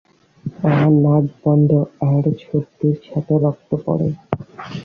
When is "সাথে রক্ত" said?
3.05-3.71